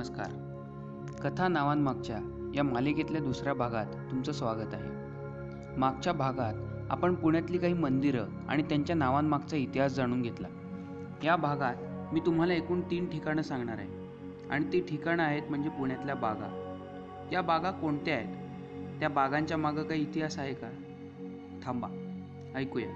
[0.00, 0.28] नमस्कार.
[1.24, 4.88] कथा नावांमागच्या या मालिकेतल्या दुसऱ्या भागात तुमचं स्वागत आहे.
[5.76, 6.54] मागच्या भागात
[6.90, 10.48] आपण पुण्यातली काही मंदिरं आणि त्यांच्या नावांमागचा इतिहास जाणून घेतला.
[11.24, 11.74] या भागात
[12.14, 13.88] मी तुम्हाला एकूण तीन ठिकाणं सांगणार आहे.
[14.50, 16.76] आणि ती ठिकाणं आहेत म्हणजे पुण्यातल्या बागा.
[17.32, 18.36] या बागा कोणत्या आहेत?
[19.00, 20.70] त्या बागांच्या मागं काही इतिहास आहे का?
[21.62, 21.88] थांबा
[22.54, 22.88] ऐकूया.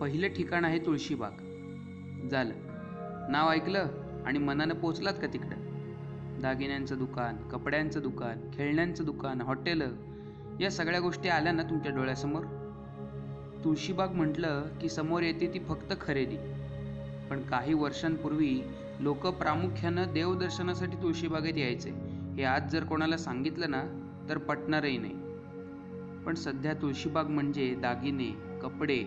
[0.00, 1.30] पहिलं ठिकाण आहे तुळशीबाग.
[2.28, 2.54] झालं.
[3.30, 4.01] नाव ऐकलं?
[4.26, 5.72] आणि मनानं पोचलात का तिकडं?
[6.40, 9.82] दागिन्यांचं दुकान कपड्यांचं दुकान खेळण्यांचं दुकान हॉटेल
[10.60, 12.44] या सगळ्या गोष्टी आल्या ना तुमच्या डोळ्यासमोर?
[13.64, 16.36] तुळशीबाग म्हटलं की समोर येते ती फक्त खरेदी.
[17.30, 18.62] पण काही वर्षांपूर्वी
[19.00, 21.90] लोक प्रामुख्यानं देवदर्शनासाठी तुळशीबागेत यायचे.
[22.36, 23.82] हे आज जर कोणाला सांगितलं ना
[24.28, 25.14] तर पटणारही नाही.
[26.24, 29.04] पण सध्या तुळशीबाग म्हणजे दागिने कपडे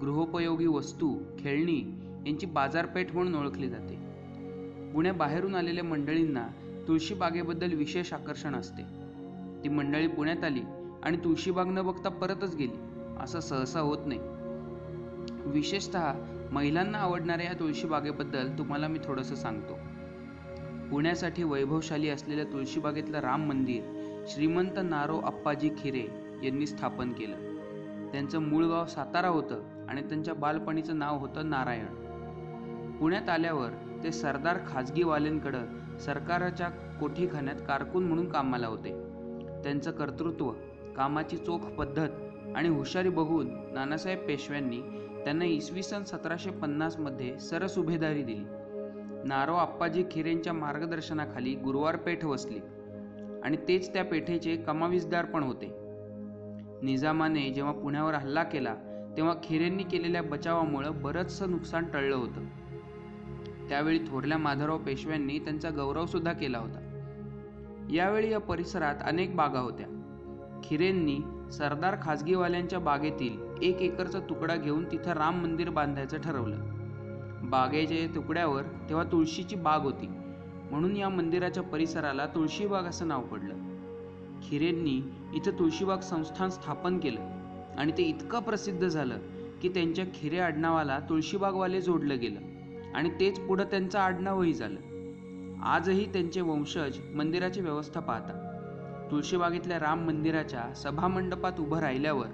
[0.00, 1.94] गृहोपयोगी वस्तू खेळणी
[2.26, 3.97] यांची बाजारपेठ म्हणून ओळखली जाते.
[4.94, 6.48] पुण्याबाहेरून आलेल्या मंडळींना
[6.88, 8.82] तुळशीबागेबद्दल विशेष आकर्षण असते.
[9.64, 10.60] ती मंडळी पुण्यात आली
[11.02, 14.20] आणि तुळशीबाग न बघता परतच गेली असं सहसा होत नाही.
[15.46, 16.12] विशेषतः
[16.52, 19.74] महिलांना आवडणाऱ्या या तुळशीबागेबद्दल तुम्हाला मी थोडंसं सांगतो.
[20.90, 23.82] पुण्यासाठी वैभवशाली असलेल्या तुळशीबागेतलं राम मंदिर
[24.26, 26.06] श्रीमंत नारो अप्पाजी खिरे
[26.42, 27.36] यांनी स्थापन केलं.
[28.12, 31.86] त्यांचं मूळ गाव सातारा होतं आणि त्यांच्या बालपणीचं नाव होतं नारायण.
[32.98, 33.70] पुण्यात आल्यावर
[34.04, 35.64] ते सरदार खाजगीवाल्यांकडं
[35.98, 36.68] सरकाराच्या
[37.00, 38.90] कोठीखान्यात कारकून म्हणून कामाला होते.
[39.62, 40.50] त्यांचं कर्तृत्व
[40.96, 42.08] कामाची चोख पद्धत
[42.56, 44.80] आणि हुशारी बघून नानासाहेब पेशव्यांनी
[45.24, 48.44] त्यांना इसवी सन सतराशे पन्नासमध्ये सरसुभेदारी दिली.
[49.24, 52.58] नारो आप्पाजी खिरेंच्या मार्गदर्शनाखाली गुरुवार पेठ वसली
[53.44, 55.66] आणि तेच त्या पेठेचे कमाविजदार पण होते.
[56.82, 58.74] निजामाने जेव्हा पुण्यावर हल्ला केला
[59.16, 62.46] तेव्हा खिरेंनी केलेल्या बचावामुळं बरंचसं नुकसान टळलं होतं.
[63.68, 66.84] त्यावेळी थोरल्या माधवराव पेशव्यांनी त्यांचा गौरवसुद्धा केला होता.
[67.92, 69.86] यावेळी या परिसरात अनेक बागा होत्या.
[70.64, 71.18] खिरेंनी
[71.52, 76.56] सरदार खाजगीवाल्यांच्या बागेतील एक एकरचा तुकडा घेऊन तिथं राम मंदिर बांधायचं ठरवलं.
[77.42, 80.06] बागेच्या तुकड्यावर तेव्हा तुळशीची बाग होती.
[80.70, 83.54] म्हणून या मंदिराच्या परिसराला तुळशीबाग असं नाव पडलं.
[84.42, 85.02] खिरेंनी
[85.34, 87.20] इथं तुळशीबाग संस्थान स्थापन केलं
[87.78, 89.18] आणि ते इतकं प्रसिद्ध झालं
[89.62, 92.57] की त्यांच्या खिरे आडनावाला तुळशीबागवाले जोडलं गेलं.
[92.94, 94.80] आणि तेच पुढं त्यांचं आडनावही झालं.
[95.64, 102.26] आजही त्यांचे वंशज मंदिराची व्यवस्था पाहतात तुळशीबागेतल्या राम मंदिराच्या सभामंडपात उभं राहिल्यावर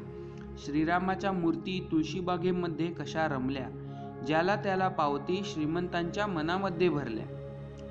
[0.58, 3.68] श्रीरामाच्या मूर्ती तुळशीबागेमध्ये कशा रमल्या
[4.26, 7.24] ज्याला त्याला पावती श्रीमंतांच्या मनामध्ये भरल्या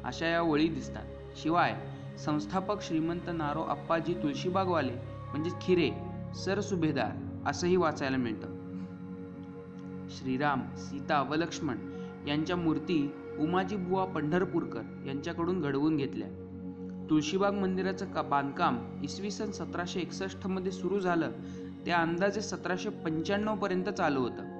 [0.04, 1.06] अशा या ओळी दिसतात.
[1.36, 1.76] शिवाय
[2.18, 4.94] संस्थापक श्रीमंत नारो अप्पाजी तुळशीबागवाले
[5.32, 5.90] म्हणजे खिरे
[6.36, 7.12] सरसुभेदार
[7.50, 8.48] असंही वाचायला मिळतं.
[10.10, 11.78] श्रीराम सीता व लक्ष्मण
[12.28, 16.28] यांच्या मूर्ती उमाजी बुवा पंढरपूरकर यांच्याकडून घडवून घेतल्या.
[17.10, 21.32] तुळशीबाग मंदिराचं का बांधकाम इसवी सन सतराशे एकसष्टमध्ये सुरू झालं
[21.86, 24.52] ते अंदाजे सतराशे पंच्याण्णवपर्यंत चालू होतं.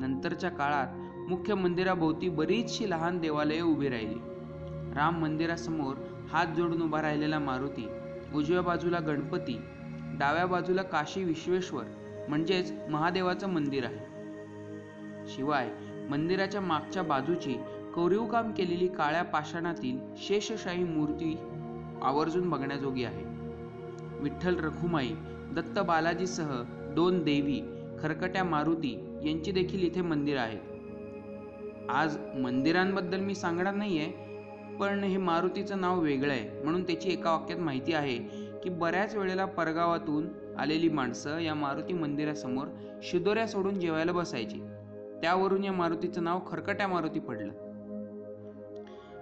[0.00, 4.20] नंतरच्या काळात मुख्य मंदिराभोवती बरीचशी लहान देवालये उभी राहिली.
[4.94, 5.96] राम मंदिरासमोर
[6.32, 7.88] हात जोडून उभा राहिलेला मारुती
[8.34, 9.58] उजव्या बाजूला गणपती
[10.18, 11.84] डाव्या बाजूला काशी विश्वेश्वर
[12.28, 14.08] म्हणजेच महादेवाचं मंदिर आहे.
[15.28, 15.68] शिवाय
[16.10, 17.52] मंदिराच्या मागच्या बाजूची
[17.94, 21.36] कोरीवकाम केलेली काळ्या पाषाणातील शेषशाही मूर्ती
[22.02, 23.22] आवर्जून बघण्याजोगी आहे.
[24.22, 25.12] विठ्ठल रखुमाई
[25.54, 26.50] दत्त बालाजीसह
[26.94, 27.60] दोन देवी
[28.00, 28.92] खरकट्या मारुती
[29.24, 30.58] यांची देखील इथे मंदिर आहेत.
[31.90, 34.06] आज मंदिरांबद्दल मी सांगणार नाहीये
[34.80, 38.16] पण हे मारुतीचं नाव वेगळं आहे म्हणून त्याची एका वाक्यात माहिती आहे
[38.62, 40.28] की बऱ्याच वेळेला परगावातून
[40.58, 42.66] आलेली माणसं या मारुती मंदिरासमोर
[43.02, 44.60] शिदोऱ्या सोडून जेवायला बसायची.
[45.22, 47.52] त्यावरून या मारुतीचं नाव खरकट्या मारुती पडलं.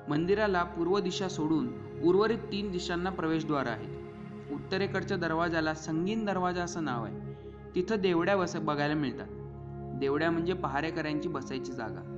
[0.09, 1.69] मंदिराला पूर्व दिशा सोडून
[2.05, 3.99] उर्वरित तीन दिशांना प्रवेशद्वार आहेत.
[4.53, 7.21] उत्तरेकडच्या दरवाजाला संगीन दरवाजा असं नाव आहे.
[7.75, 9.27] तिथं देवड्या बस बघायला मिळतात.
[10.01, 12.15] देवड्या म्हणजे पहारेकऱ्यांची बसायची जागा.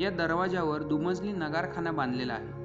[0.00, 2.58] या दरवाजावर दुमजली नगारखाना बांधलेला आहे.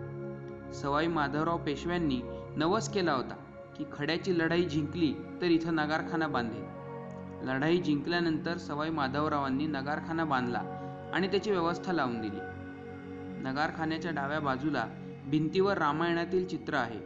[0.73, 2.21] सवाई माधवराव पेशव्यांनी
[2.55, 3.35] नवस केला होता
[3.77, 6.82] की खड्याची लढाई जिंकली तर इथं नगारखाना बांधेल.
[7.43, 10.61] लढाई जिंकल्यानंतर सवाई माधवरावांनी नगारखाना बांधला
[11.13, 12.39] आणि त्याची व्यवस्था लावून दिली.
[13.43, 14.85] नगारखान्याच्या डाव्या बाजूला
[15.25, 16.99] भिंतीवर रामायणातील चित्र आहे.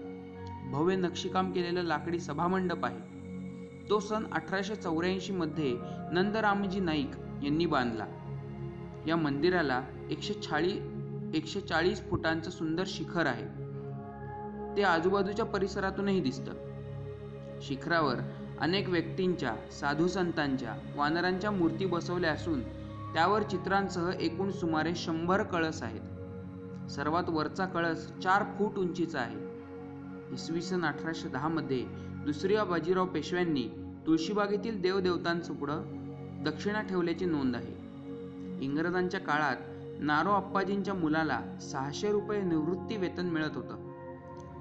[0.72, 3.00] भव्य नक्षीकाम केलेलं लाकडी सभामंडप आहे.
[3.90, 5.78] तो सन अठराशे चौऱ्याऐंशी मध्ये
[6.12, 7.12] नंदरामजी नाईक
[7.44, 8.06] यांनी बांधला.
[9.08, 10.82] या मंदिराला एकशे चाळीस
[11.34, 13.46] एकशे चाळीस फुटांचं सुंदर शिखर आहे.
[14.78, 16.52] ते आजूबाजूच्या परिसरातूनही दिसतं.
[17.62, 18.16] शिखरावर
[18.62, 22.62] अनेक व्यक्तींच्या साधुसंतांच्या वानरांच्या मूर्ती बसवल्या असून
[23.14, 26.90] त्यावर चित्रांसह एकूण सुमारे शंभर कळस आहेत.
[26.92, 29.38] सर्वात वरचा कळस चार फूट उंचीचा आहे.
[30.34, 31.86] इसवी सन अठराशे दहामध्ये
[32.26, 33.68] दुसऱ्या बाजीराव पेशव्यांनी
[34.08, 37.74] तुळशीबागेतील देवदेवतांचं दक्षिणा ठेवल्याची नोंद आहे.
[38.66, 39.56] इंग्रजांच्या काळात
[40.00, 43.76] नारो अप्पाजींच्या मुलाला सहाशे रुपये निवृत्ती वेतन मिळत होतं.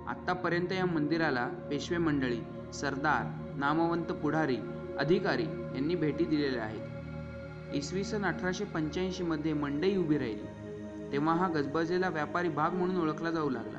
[0.09, 2.39] आत्तापर्यंत या मंदिराला पेशवे मंडळी
[2.75, 4.57] सरदार नामवंत पुढारी
[4.99, 7.75] अधिकारी यांनी भेटी दिलेल्या आहेत.
[7.75, 11.13] इसवी सन अठराशे पंच्याऐंशीमध्ये मंडई उभी राहिली.
[11.13, 13.79] तेव्हा हा गजबजलेला व्यापारी भाग म्हणून ओळखला जाऊ लागला.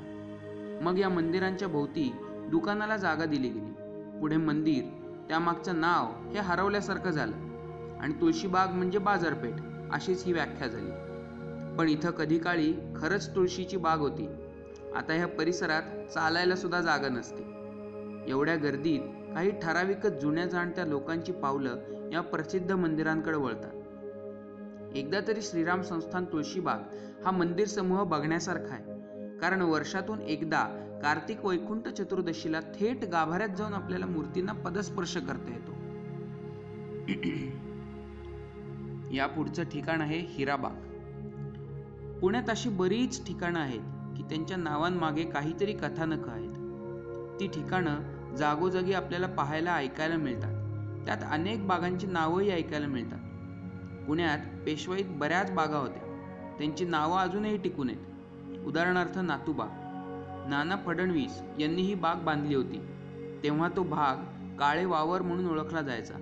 [0.82, 2.12] मग या मंदिरांच्या भोवती
[2.52, 3.74] दुकानाला जागा दिली गेली.
[4.20, 4.84] पुढे मंदिर
[5.30, 7.36] त्यामागचं नाव हे हरवल्यासारखं झालं
[8.02, 9.54] आणि तुळशीबाग म्हणजे बाजारपेठ
[9.92, 10.92] अशीच ही व्याख्या झाली.
[11.78, 14.28] पण इथं कधी काळी खरंच तुळशीची बाग होती.
[14.96, 15.82] आता ह्या परिसरात
[16.14, 17.44] चालायला सुद्धा जागा नसते.
[18.28, 21.78] एवढ्या गर्दीत काही ठराविकच जुन्या जाणत्या लोकांची पावलं
[22.12, 23.72] या प्रसिद्ध मंदिरांकडे वळतात.
[24.96, 26.80] एकदा तरी श्रीराम संस्थान तुळशीबाग
[27.26, 28.84] हा मंदिर समूह बघण्यासारखा आहे.
[29.38, 30.64] कारण वर्षातून एकदा
[31.04, 35.72] कार्तिक वैकुंठ चतुर्दशीला थेट गाभाऱ्यात जाऊन आपल्याला मूर्तींना पदस्पर्श करता येतो.
[39.16, 40.74] या पुढचं ठिकाण आहे हिराबाग.
[42.20, 46.54] पुण्यात अशी बरीच ठिकाणं आहेत की त्यांच्या नावांमागे काहीतरी कथानक आहेत.
[47.40, 50.54] ती ठिकाणं जागोजागी आपल्याला पाहायला ऐकायला मिळतात.
[51.06, 53.20] त्यात अनेक बागांची नावंही ऐकायला मिळतात.
[54.08, 56.04] पुण्यात पेशवाईत बऱ्याच बागा होत्या.
[56.58, 58.68] त्यांची नावं अजूनही टिकून आहेत.
[58.68, 59.66] उदाहरणार्थ नातूबा.
[60.50, 62.86] नाना फडणवीस यांनी ही बाग बांधली होती.
[63.44, 64.16] तेव्हा तो भाग
[64.60, 66.14] काळे वावर म्हणून ओळखला जायचा.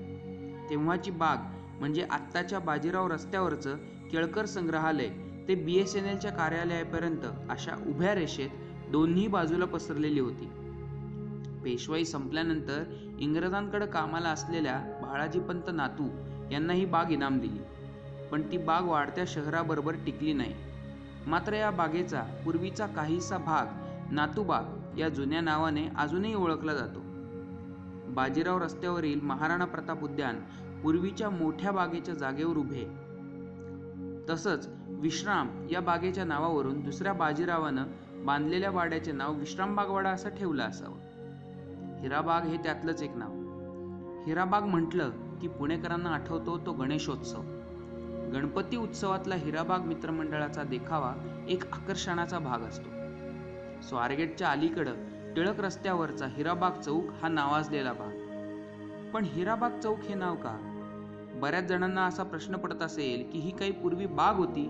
[0.70, 1.38] तेव्हाची बाग
[1.80, 3.76] म्हणजे आत्ताच्या बाजीराव रस्त्यावरचं
[4.12, 5.10] केळकर संग्रहालय
[5.48, 8.50] ते बी एस एन एलच्या कार्यालयापर्यंत अशा उभ्या रेषेत
[8.92, 10.50] दोन्ही बाजूला पसरलेली होती.
[11.66, 12.84] पेशवाई संपल्यानंतर
[13.20, 16.08] इंग्रजांकडे कामाला असलेल्या बाळाजीपंत नातू
[16.52, 17.60] यांना ही बाग इनाम दिली.
[18.32, 20.54] पण ती बाग वाढत्या शहराबरोबर टिकली नाही.
[21.28, 23.66] मात्र या बागेचा पूर्वीचा काहीसा भाग
[24.14, 24.64] नातूबाग
[25.00, 27.00] या जुन्या नावाने अजूनही ओळखला जातो.
[28.14, 30.36] बाजीराव रस्त्यावरील महाराणा प्रताप उद्यान
[30.84, 32.86] पूर्वीच्या मोठ्या बागेच्या जागेवर उभे.
[34.30, 37.84] तसंच विश्राम या बागेच्या नावावरून दुसऱ्या बाजीरावानं
[38.26, 41.15] बांधलेल्या वाड्याचे नाव विश्रामबागवाडा असं ठेवलं असावं.
[42.02, 43.30] हिराबाग हे त्यातलंच एक नाव.
[44.28, 45.10] हिराबाग म्हटलं
[45.42, 47.42] की पुणेकरांना आठवतो तो गणेशोत्सव.
[48.34, 51.14] गणपती उत्सवातला हिराबाग मित्रमंडळाचा देखावा
[51.50, 52.90] एक आकर्षणाचा भाग असतो.
[53.82, 54.94] स्वारगेटच्या अलीकडं
[55.34, 58.26] टिळक रस्त्यावरचा हिराबाग चौक हा नावाजलेला भाग.
[59.14, 60.72] पण हिराबाग चौक हे नाव का?
[61.42, 64.66] बऱ्याच जणांना असा प्रश्न पडत असेल की ही काही पूर्वी बाग होती?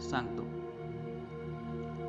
[0.00, 0.49] सांगतो.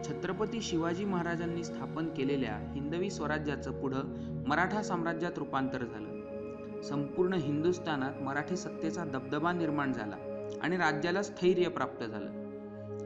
[0.07, 4.03] छत्रपती शिवाजी महाराजांनी स्थापन केलेल्या हिंदवी स्वराज्याचं पुढं
[4.47, 6.81] मराठा साम्राज्यात रूपांतर झालं.
[6.81, 10.15] संपूर्ण हिंदुस्थानात मराठी सत्तेचा दबदबा निर्माण झाला
[10.61, 12.29] आणि राज्याला स्थैर्य प्राप्त झालं.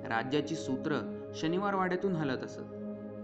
[0.07, 2.61] राज्याची सूत्र शनिवार वाड्यातून हलत असत.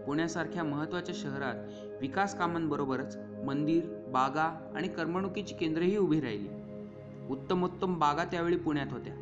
[0.05, 6.49] पुण्यासारख्या महत्त्वाच्या शहरात विकास कामांबरोबरच मंदिर बागा आणि करमणुकीची केंद्रही उभी राहिली.
[7.29, 9.13] उत्तमोत्तम बागा त्यावेळी पुण्यात होत्या.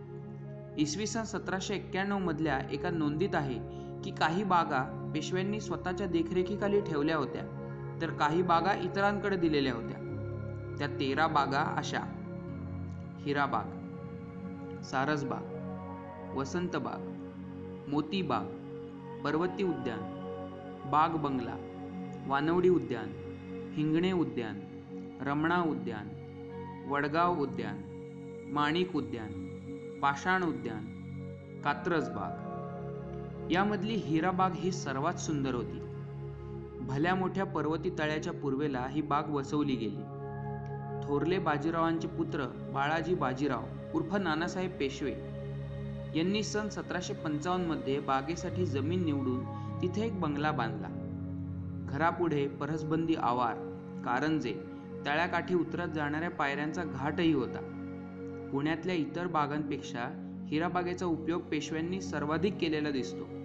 [0.77, 7.17] इसवी सन सतराशे एक्क्याण्णव मधल्या एका नोंदीत आहे की काही बागा पेशव्यांनी स्वतःच्या देखरेखीखाली ठेवल्या
[7.17, 7.43] होत्या
[8.01, 9.97] तर काही बागा इतरांकडे दिलेल्या होत्या.
[10.77, 11.99] त्या तेरा बागा अशा.
[13.19, 18.45] हिराबाग सारसबाग वसंतबाग मोतीबाग
[19.23, 19.99] पर्वती उद्यान
[20.91, 21.55] बाग बंगला
[22.27, 23.11] वानवडी उद्यान
[23.75, 24.59] हिंगणे उद्यान
[25.21, 26.09] रमणा उद्यान
[26.89, 27.81] वडगाव उद्यान
[28.53, 30.85] माणिक उद्यान पाषाण उद्यान
[31.63, 32.48] कात्रजबाग
[33.51, 35.79] यामधली यामधली हिराबाग ही सर्वात सुंदर होती.
[36.79, 40.01] भल्या मोठ्या पर्वती तळ्याच्या पूर्वेला ही बाग वसवली गेली.
[41.03, 43.63] थोरले बाजीरावांचे पुत्र बाळाजी बाजीराव
[43.93, 45.11] उर्फ नानासाहेब पेशवे
[46.15, 49.43] यांनी सन सतराशे पंचावन्नमध्ये बागेसाठी जमीन निवडून
[49.81, 50.87] तिथे एक बंगला बांधला.
[51.89, 53.55] घरापुढे परसबंदी आवार
[54.05, 54.53] कारंजे
[55.05, 57.59] तळ्याकाठी उतरत जाणाऱ्या पायऱ्यांचा घाटही होता.
[58.51, 63.38] पुण्यातल्या इतर बागांपेक्षा हिराबागेचा उपयोग पेशव्यांनी सर्वाधिक केलेला दिसतो.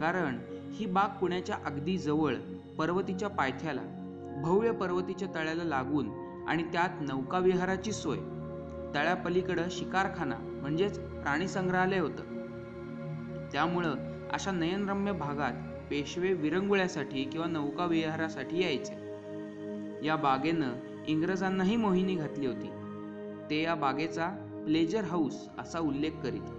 [0.00, 0.38] कारण
[0.72, 2.34] ही बाग पुण्याच्या अगदी जवळ
[2.78, 3.82] पर्वतीच्या पायथ्याला
[4.44, 6.08] भव्य पर्वतीच्या तळ्याला लागून
[6.48, 8.18] आणि त्यात नौकाविहाराची सोय.
[8.94, 12.22] तळ्यापलीकडं शिकारखाना म्हणजेच प्राणी संग्रहालय होतं.
[13.52, 13.94] त्यामुळं
[14.32, 15.52] अशा नयनरम्य भागात
[15.90, 18.94] पेशवे विरंगुळ्यासाठी किंवा नौकाविहारासाठी यायचे.
[20.06, 20.72] या बागेनं
[21.06, 22.70] इंग्रजांनाही मोहिनी घातली होती.
[23.50, 24.26] ते या बागेचा
[24.66, 26.52] प्लेजर हाऊस असा उल्लेख करीत.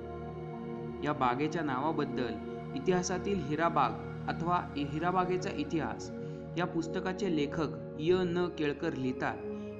[1.06, 3.91] या बागेच्या नावाबद्दल इतिहासातील हिराबाग
[4.29, 6.12] अथवा हिराबागेचा इतिहास.
[6.58, 7.67] या पुस्तकाचे लेखक
[8.00, 8.15] य.
[8.24, 8.48] न.
[8.58, 9.38] केळकर लिहितात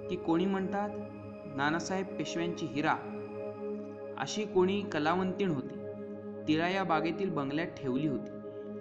[0.10, 0.90] की कोणी म्हणतात
[1.56, 2.96] नानासाहेब पेशव्यांची हिरा.
[4.18, 5.76] अशी कोणी कलावंतीण होती.
[6.48, 8.32] तिला या बागेतील बंगल्यात ठेवली होती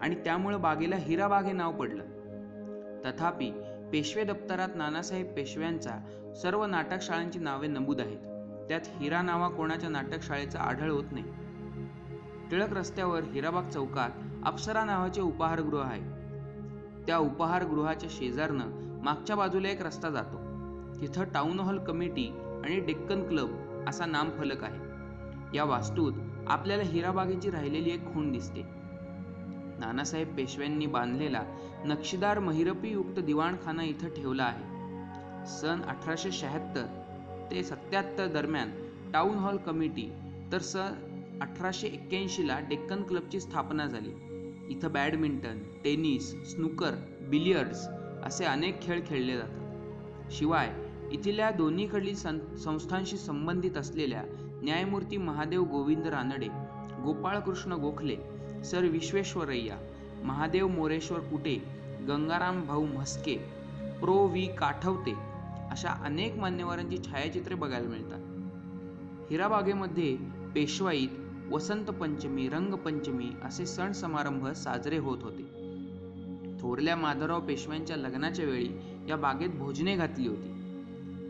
[0.00, 2.02] आणि त्यामुळं बागेला हिराबाग हे नाव पडलं.
[3.04, 3.50] तथापि
[3.92, 5.98] पेशवे दप्तरात नानासाहेब पेशव्यांचा
[6.42, 8.18] सर्व नाटकशाळांची नावे नमूद आहेत.
[8.68, 11.24] त्यात हिरा नावा कोणाच्या नाटकशाळेचा आढळ होत नाही.
[12.50, 14.10] टिळक रस्त्यावर हिराबाग चौकात
[14.44, 16.00] अप्सरा नावाचे उपाहारगृह आहे.
[17.06, 20.36] त्या उपाहारगृहाच्या शेजारनं मागच्या बाजूला एक रस्ता जातो.
[21.00, 23.50] तिथं टाउन हॉल कमिटी आणि डेक्कन क्लब
[23.88, 24.78] असा नामफलक आहे.
[25.56, 26.12] या वास्तूत
[26.46, 28.62] आपल्याला हिराबागेची राहिलेली एक खूण दिसते.
[29.78, 31.42] नानासाहेब पेशव्यांनी बांधलेला
[31.84, 34.74] नक्षीदार महिरपीयुक्त दिवाणखाना इथं ठेवला आहे.
[35.46, 36.86] सन अठराशे शहात्तर
[37.50, 38.70] ते सत्याहत्तर दरम्यान
[39.12, 40.12] टाउन हॉल कमिटी
[40.52, 44.10] तर सन अठराशे एक्क्याऐंशीला डेक्कन क्लबची स्थापना झाली.
[44.68, 46.94] इथं बॅडमिंटन टेनिस स्नूकर
[47.30, 47.86] बिलियर्ड्स
[48.24, 50.32] असे अनेक खेळ खेळले जातात.
[50.32, 50.72] शिवाय
[51.12, 54.22] इथल्या दोन्हीकडील सं संस्थांशी संबंधित असलेल्या
[54.62, 56.46] न्यायमूर्ती Mahadev Govind Ranade
[57.02, 58.16] Gopalkrishna Gokhale
[58.64, 59.76] sir Visvesvaraya
[60.24, 61.54] Mahadev Moreshwar Kute
[62.08, 63.36] Gangaram Bhau Mhaske
[64.00, 65.14] pro V काठवते
[65.70, 68.20] अशा अनेक मान्यवरांची छायाचित्रे बघायला मिळतात.
[69.30, 70.16] हिराबागेमध्ये
[70.54, 71.08] पेशवाईत
[71.54, 75.42] वसंत पंचमी रंगपंचमी असे सण समारंभ साजरे होत होते.
[76.60, 78.68] थोरल्या माधवराव पेशव्यांच्या लग्नाच्या वेळी
[79.08, 80.50] या बागेत भोजने घातली होती.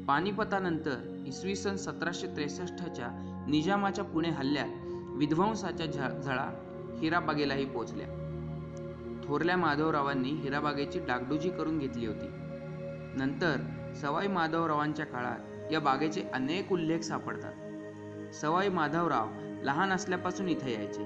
[0.08, 3.08] पानिपतानंतर इसवी सन सतराशे त्रेसष्टच्या
[3.48, 4.68] निजामाच्या पुणे हल्ल्यात
[5.16, 5.86] विध्वंसाच्या
[6.20, 6.50] झळा
[7.00, 8.06] हिराबागेलाही पोचल्या.
[9.24, 12.26] थोरल्या माधवरावांनी हिराबागेची डागडुजी करून घेतली होती.
[13.16, 13.56] नंतर
[14.00, 17.54] सवाई माधवरावांच्या काळात या बागेचे अनेक उल्लेख सापडतात.
[18.34, 21.04] सवाई माधवराव लहान असल्यापासून इथे यायचे.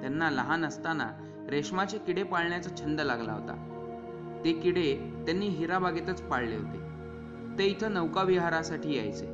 [0.00, 1.10] त्यांना लहान असताना
[1.50, 3.68] रेशमाचे किडे पाळण्याचा छंद लागला होता.
[4.44, 4.96] ते किडे
[5.26, 6.78] त्यांनी हिराबागेतच पाळले होते.
[7.58, 9.26] ते इथं नौकाविहारासाठी यायचे.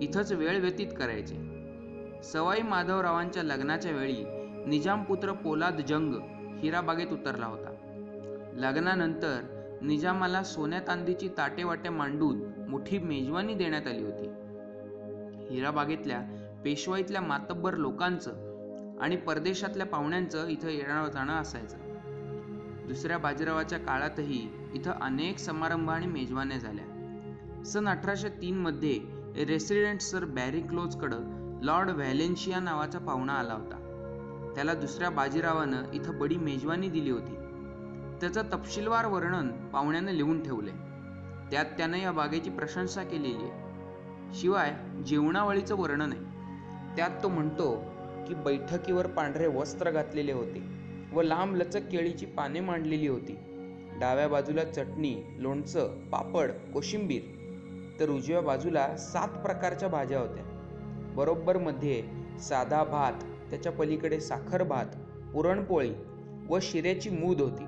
[0.00, 1.48] इथंच वेळ व्यतीत करायचे.
[2.24, 4.24] सवाई माधवरावांच्या लग्नाच्या वेळी
[4.66, 6.14] निजामपुत्र पोलाद जंग
[6.58, 7.74] हिराबागेत उतरला होता.
[8.54, 9.40] लग्नानंतर
[9.82, 14.26] निजामाला सोन्या चांदीची ताटेवाटे मांडून मोठी मेजवानी देण्यात आली होती.
[15.50, 16.20] हिराबागेतल्या
[16.64, 21.76] पेशवाईतल्या मातब्बर लोकांचं आणि परदेशातल्या पाहुण्यांचं इथं येणं जाणं असायचं.
[22.88, 26.84] दुसऱ्या बाजीरावाच्या काळातही इथं अनेक समारंभ आणि मेजवान्या झाल्या.
[27.66, 31.20] सन अठराशे तीनमध्ये रेसिडेंट सर बॅरी क्लोजकडं
[31.62, 33.84] लॉर्ड व्हॅलेन्शिया नावाचा पाहुणा आला होता.
[34.54, 37.34] त्याला दुसऱ्या बाजीरावानं इथं बडी मेजवानी दिली होती.
[38.20, 40.70] त्याचं तपशीलवार वर्णन पाहुण्यानं लिहून ठेवले
[41.50, 44.34] त्यात त्यानं या बागेची प्रशंसा केलेली आहे.
[44.34, 44.74] शिवाय
[45.06, 46.37] जेवणावळीचं वर्णन आहे.
[46.98, 47.84] त्यात तो म्हणतो
[48.28, 50.62] की बैठकीवर पांढरे वस्त्र घातलेले होते
[51.12, 53.36] व लांब लचक केळीची पाने मांडलेली होती.
[54.00, 57.22] डाव्या बाजूला चटणी लोणचं पापड कोशिंबीर
[58.00, 60.44] तर उजव्या बाजूला सात प्रकारच्या भाज्या होत्या.
[61.16, 62.02] बरोबर मध्ये
[62.40, 63.12] साधा भात
[63.50, 64.86] त्याच्या पलीकडे साखर भात
[65.34, 65.92] पुरणपोळी
[66.48, 67.64] व शिऱ्याची मूद होती.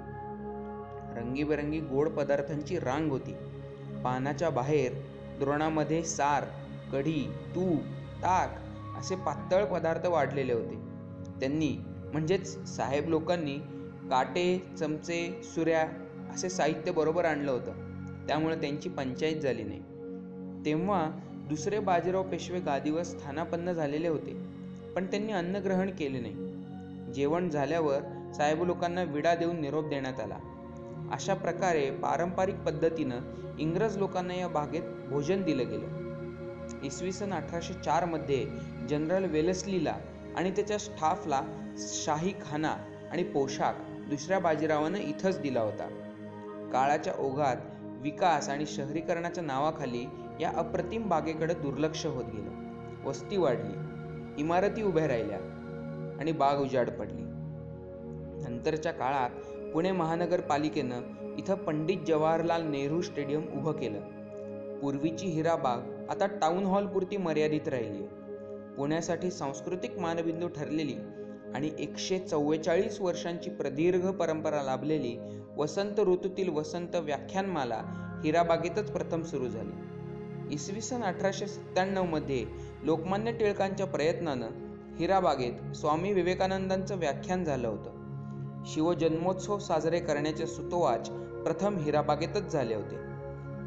[1.18, 3.32] रंगीबेरंगी गोड पदार्थांची रांग होती.
[4.04, 4.92] पानाच्या बाहेर
[5.38, 6.44] द्रोणामध्ये सार
[6.92, 7.82] कढी तूप
[8.22, 8.58] ताक
[9.00, 10.74] असे पातळ पदार्थ वाढलेले होते.
[11.40, 11.76] त्यांनी
[12.12, 13.54] म्हणजेच साहेब लोकांनी
[14.10, 15.88] काटे चमचे सुऱ्या
[16.34, 17.72] असे साहित्य बरोबर आणलं होतं.
[18.28, 19.80] त्यामुळे त्यांची पंचायत झाली नाही.
[20.64, 21.10] तेव्हा
[21.48, 24.32] दुसरे बाजीराव पेशवे गादीवर स्थानापन्न झालेले होते.
[24.96, 26.34] पण त्यांनी अन्न ग्रहण केले नाही.
[27.12, 30.38] जेवण झाल्यावर साहेब लोकांना विडा देऊन निरोप देण्यात आला.
[31.12, 33.18] अशा प्रकारे पारंपरिक पद्धतीनं
[33.58, 36.00] इंग्रज लोकांना या बागेत भोजन दिलं गेलं.
[36.84, 38.46] इसवी सन अठराशे चारमध्ये
[38.88, 39.94] जनरल वेलेस्लीला
[40.36, 41.40] आणि त्याच्या स्टाफला
[41.78, 42.74] शाही खाना
[43.12, 43.72] आणि पोशाख
[44.08, 45.88] दुसऱ्या बाजीरावानं इथंच दिला होता.
[46.72, 50.04] काळाच्या ओघात विकास आणि शहरीकरणाच्या नावाखाली
[50.40, 52.50] या अप्रतिम बागेकडे दुर्लक्ष होत गेलं.
[53.04, 53.74] वस्ती वाढली
[54.40, 55.38] इमारती उभ्या राहिल्या
[56.20, 57.22] आणि बाग उजाड पडली.
[58.42, 59.30] नंतरच्या काळात
[59.72, 61.00] पुणे महानगरपालिकेनं
[61.38, 64.00] इथं पंडित जवाहरलाल नेहरू स्टेडियम उभं केलं.
[64.78, 68.02] पूर्वीची हिराबाग आता टाऊन हॉलपुरती मर्यादित राहिली
[68.80, 70.94] पुण्यासाठी सांस्कृतिक मानबिंदू ठरलेली
[71.54, 75.16] आणि एकशे चव्वेचाळीस वर्षांची प्रदीर्घ परंपरा लाभलेली
[75.56, 77.82] वसंत ऋतूतील वसंत व्याख्यानमाला
[78.24, 79.72] हिराबागेतच प्रथम सुरू झाली.
[80.54, 82.44] इसवी सन अठराशे सत्त्याण्णवमध्ये
[82.82, 84.46] लोकमान्य टिळकांच्या प्रयत्नानं
[84.98, 88.62] हिराबागेत स्वामी विवेकानंदांचं व्याख्यान झालं होतं.
[88.66, 91.10] शिवजन्मोत्सव साजरे करण्याचे सुतोवाच
[91.44, 92.96] प्रथम हिराबागेतच झाले होते.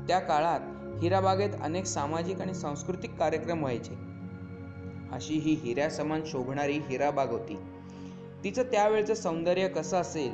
[0.07, 0.59] त्या काळात
[1.03, 4.12] हिराबागेत अनेक सामाजिक आणि सांस्कृतिक कार्यक्रम व्हायचे.
[5.13, 7.57] अशी ही हिऱ्यासमान शोभणारी हिराबाग होती.
[8.43, 10.31] तिचं त्यावेळचं सौंदर्य कसं असेल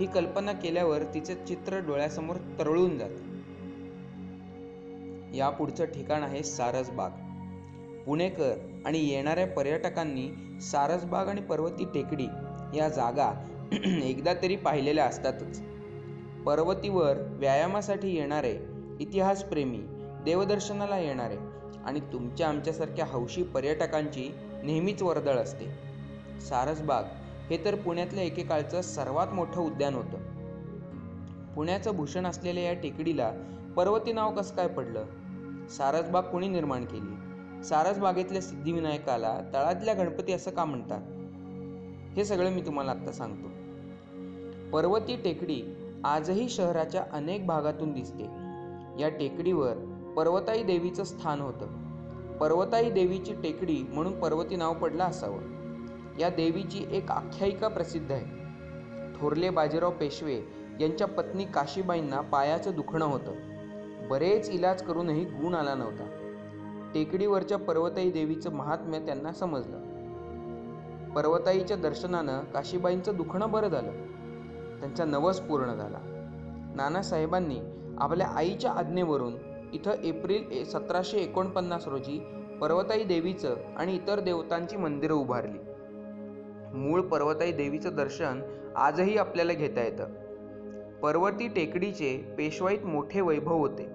[0.00, 3.30] ही कल्पना केल्यावर तिचे चित्र डोळ्यासमोर तरळून जाते.
[5.36, 7.10] या पुढचं ठिकाण आहे सारसबाग.
[8.06, 8.54] पुणेकर
[8.86, 10.28] आणि येणाऱ्या पर्यटकांनी
[10.60, 12.26] सारसबाग आणि पर्वती टेकडी
[12.78, 13.32] या जागा
[14.02, 15.60] एकदा तरी पाहिलेल्या असतातच.
[16.46, 18.58] पर्वतीवर व्यायामासाठी येणारे
[19.00, 19.80] इतिहासप्रेमी
[20.24, 21.36] देवदर्शनाला येणारे
[21.86, 25.66] आणि तुमच्या आमच्यासारख्या हौशी पर्यटकांची नेहमीच वर्दळ असते.
[26.40, 27.04] सारसबाग
[27.50, 30.32] हे तर पुण्यातल्या एकेकाळचं सर्वात मोठं उद्यान होतं.
[31.54, 33.32] पुण्याचं भूषण असलेल्या या टेकडीला
[33.76, 35.04] पर्वती नाव कसं काय पडलं?
[35.68, 37.16] सारसबाग कोणी निर्माण केली?
[37.64, 41.00] सारसबागेतल्या सिद्धिविनायकाला तळातल्या गणपती असं का म्हणतात?
[42.16, 43.48] हे सगळं मी तुम्हाला आत्ता सांगतो.
[44.70, 45.62] पर्वती टेकडी
[46.04, 48.22] आजही शहराच्या अनेक भागातून दिसते.
[49.02, 51.66] या टेकडीवर पर्वताई देवीचं स्थान होतं.
[52.36, 55.38] पर्वताई देवीची टेकडी म्हणून पर्वती नाव पडलं असावं.
[56.20, 58.42] या देवीची एक आख्यायिका प्रसिद्ध आहे.
[59.20, 60.40] थोरले बाजीराव पेशवे
[60.80, 63.32] यांच्या पत्नी काशीबाईंना पायाचं दुखणं होतं.
[64.08, 66.04] बरेच इलाज करूनही गुण आला नव्हता.
[66.94, 69.78] टेकडीवरच्या पर्वताई देवीचं महात्म्य त्यांना समजलं.
[71.12, 73.92] पर्वताईच्या दर्शनानं काशीबाईंचं दुखणं बरं झालं.
[74.80, 75.98] त्यांचा नवस पूर्ण झाला.
[76.76, 77.60] नानासाहेबांनी
[77.98, 82.18] आपल्या आईच्या आज्ञेवरून इथं एप्रिल सतराशे एकोणपन्नास रोजी
[82.60, 85.58] पर्वताई देवीचं आणि इतर देवतांची मंदिरं उभारली.
[86.78, 88.42] मूळ पर्वताई देवीचं दर्शन
[88.76, 90.04] आजही आपल्याला घेता येतं.
[91.02, 93.88] पर्वती टेकडीचे पेशवाईत मोठे वैभव होते.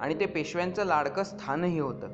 [0.00, 2.08] आणि ते पेशव्यांचं लाडकं स्थानही होतं.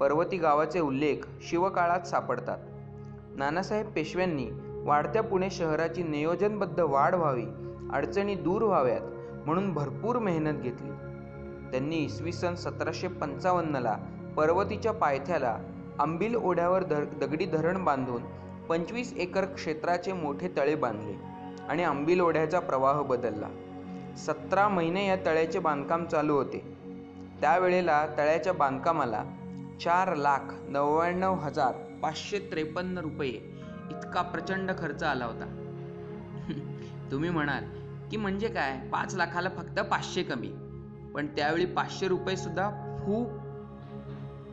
[0.00, 2.58] पर्वती गावाचे उल्लेख शिवकाळात सापडतात.
[3.36, 4.46] नानासाहेब पेशव्यांनी
[4.84, 7.44] वाढत्या पुणे शहराची नियोजनबद्ध वाढ व्हावी
[7.92, 9.00] अडचणी दूर व्हाव्यात
[9.46, 11.09] म्हणून भरपूर मेहनत घेतली.
[11.70, 13.96] त्यांनी इसवी सन सतराशे पंचावन्नला
[14.36, 15.58] पर्वतीच्या पायथ्याला
[15.98, 18.22] आंबिल ओढ्यावर धर दगडी धरण बांधून
[18.68, 21.12] पंचवीस एकर क्षेत्राचे मोठे तळे बांधले
[21.68, 23.48] आणि आंबिल ओढ्याचा प्रवाह बदलला.
[24.16, 26.76] सतरा महिने या तळ्याचे बांधकाम चालू होते.
[27.40, 29.24] त्यावेळेला तळ्याच्या बांधकामाला
[29.80, 31.72] चार लाख नव्याण्णव हजार
[32.02, 33.30] पाचशे त्रेपन्न रुपये
[33.90, 35.44] इतका प्रचंड खर्च आला होता.
[37.10, 37.64] तुम्ही म्हणाल
[38.10, 38.78] की म्हणजे काय?
[38.92, 40.52] पाच लाखाला फक्त पाचशे कमी.
[41.14, 42.70] पण त्यावेळी पाचशे रुपये सुद्धा
[43.04, 43.28] खूप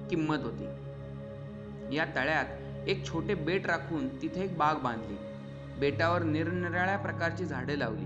[0.09, 0.65] किंमत होती.
[1.95, 2.45] या तळ्यात
[2.87, 5.15] एक छोटे बेट राखून तिथे एक बाग बांधली.
[5.79, 8.05] बेटावर निरनिराळ्या प्रकारची झाडे लावली.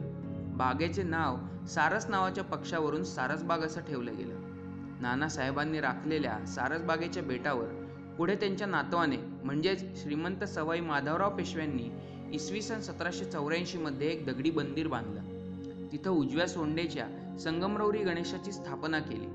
[0.56, 4.36] बागेचे नाव सारस नावाच्या पक्षावरून सारसबाग असं ठेवलं गेलं.
[5.02, 7.66] नानासाहेबांनी राखलेल्या सारसबागेच्या बेटावर
[8.18, 11.90] पुढे त्यांच्या नातवाने म्हणजेच श्रीमंत सवाई माधवराव पेशव्यांनी
[12.34, 15.22] इसवी सन सतराशे चौऱ्याऐंशीमध्ये एक दगडी मंदिर बांधलं.
[15.92, 19.28] तिथं उजव्या सोंडेच्या संगमरवरी गणेशाची स्थापना केली.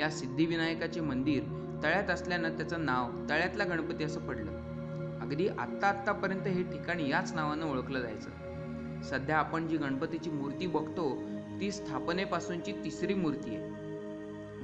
[0.00, 1.42] या सिद्धिविनायकाचे मंदिर
[1.82, 4.50] तळ्यात असल्यानं त्याचं नाव तळ्यातला गणपती असं पडलं.
[5.20, 8.30] अगदी आत्ता आत्तापर्यंत हे ठिकाण याच नावानं ओळखलं जायचं.
[9.02, 11.22] सध्या आपण जी गणपतीची मूर्ती बघतो
[11.60, 13.68] ती स्थापनेपासूनची तिसरी मूर्ती आहे.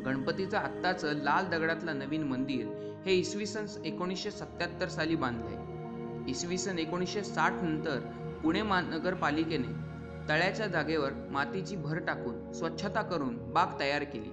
[0.02, 2.66] गणपतीचं आत्ताचं लाल दगडातलं नवीन मंदिर
[3.06, 6.30] हे इसवी सन एकोणीसशे सत्याहत्तर साली बांधलंय.
[6.30, 8.00] इसवी सन एकोणीसशे साठ नंतर
[8.42, 9.83] पुणे महानगरपालिकेने
[10.28, 14.30] तळ्याच्या जागेवर मातीची भर टाकून स्वच्छता करून बाग तयार केली.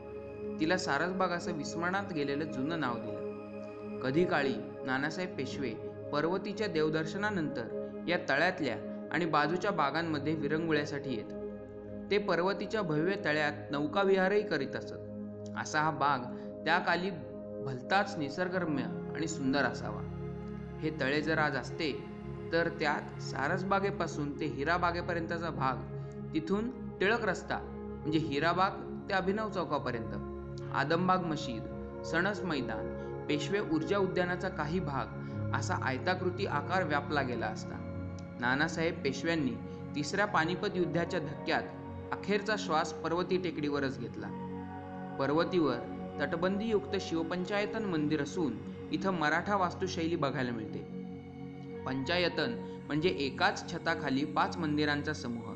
[0.60, 4.00] तिला सारसबाग असं विस्मरणात गेलेलं जुनं नाव दिलं.
[4.00, 4.54] कधी काळी
[4.86, 5.70] नानासाहेब पेशवे
[6.14, 8.76] पर्वतीच्या देवदर्शनानंतर या तळ्यातल्या
[9.12, 11.32] आणि बाजूच्या बागांमध्ये विरंगुळ्यासाठी येत.
[12.12, 14.94] ते पर्वतीच्या भव्य तळ्यात नौकाविहारही करीत असत.
[15.58, 16.20] असा हा बाग
[16.66, 17.10] त्या काली
[17.66, 20.02] भलताच निसर्गरम्य आणि सुंदर असावा.
[20.82, 22.11] हे तळे जर आज असते
[22.52, 25.76] तर त्यात सारसबागेपासून ते हिराबागेपर्यंतचा भाग
[26.34, 28.70] तिथून टिळक रस्ता म्हणजे हिराबाग
[29.10, 31.64] ते अभिनव चौकापर्यंत आदमबाग मशीद
[32.06, 37.76] सणस मैदान पेशवे ऊर्जा उद्यानाचा काही भाग असा आयताकृती आकार व्यापला गेला असता.
[38.40, 39.52] नानासाहेब पेशव्यांनी
[39.96, 41.64] तिसऱ्या पानिपत युद्धाच्या धक्क्यात
[42.12, 44.28] अखेरचा श्वास पर्वती टेकडीवरच घेतला.
[45.20, 45.78] पर्वतीवर
[46.22, 48.54] तटबंदीयुक्त शिवपंचायतन मंदिर असून
[48.92, 51.01] इथं मराठा वास्तुशैली बघायला मिळते.
[51.86, 55.54] पंचायतन म्हणजे एकाच छताखाली पाच मंदिरांचा समूह.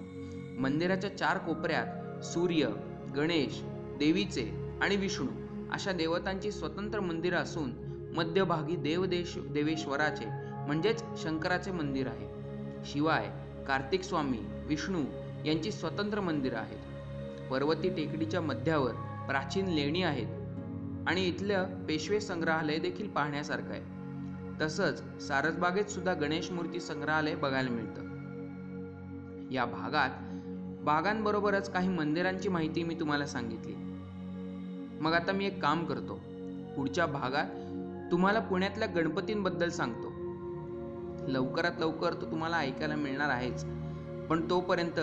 [0.59, 2.69] मंदिराच्या चार कोपऱ्यात सूर्य
[3.15, 3.61] गणेश
[3.99, 5.27] देवीचे आणि विष्णू
[5.71, 7.71] अशा देवतांची स्वतंत्र मंदिरं असून
[8.15, 10.25] मध्यभागी देवदेश देवेश्वराचे
[10.67, 12.27] म्हणजेच शंकराचे मंदिर आहे.
[12.85, 13.29] शिवाय
[13.67, 15.03] कार्तिक स्वामी विष्णू
[15.45, 17.49] यांची स्वतंत्र मंदिरं आहेत.
[17.51, 18.93] पर्वती टेकडीच्या मध्यावर
[19.27, 23.94] प्राचीन लेणी आहेत आणि इथलं पेशवे संग्रहालय देखील पाहण्यासारखं आहे.
[24.61, 28.05] तसंच सारसबागेत सुद्धा गणेश मूर्ती संग्रहालय बघायला मिळतं.
[29.51, 30.09] या भागात
[30.83, 33.73] बागांबरोबरच काही मंदिरांची माहिती मी तुम्हाला सांगितली.
[35.01, 36.19] मग आता मी एक काम करतो.
[36.75, 37.45] पुढच्या भागात
[38.11, 40.09] तुम्हाला पुण्यातल्या गणपतींबद्दल सांगतो.
[41.27, 43.65] लवकरात लवकर तो तुम्हाला ऐकायला मिळणार आहेच.
[44.29, 44.99] पण तोपर्यंत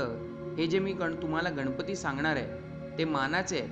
[0.58, 3.70] हे जे मी गण तुम्हाला गणपती सांगणार आहे ते मानाचे आहेत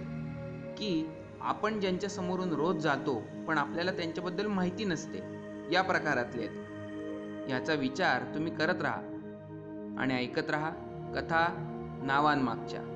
[0.79, 1.09] की
[1.41, 5.40] आपण ज्यांच्या समोरून रोज जातो पण आपल्याला त्यांच्याबद्दल माहिती नसते.
[5.73, 7.51] या प्रकारातले आहेत.
[7.51, 10.71] याचा विचार तुम्ही करत राहा आणि ऐकत रहा
[11.15, 11.47] कथा
[12.03, 12.90] नावांमागच्या.